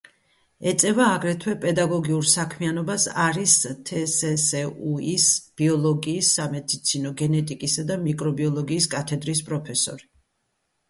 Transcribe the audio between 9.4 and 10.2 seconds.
პროფესორი.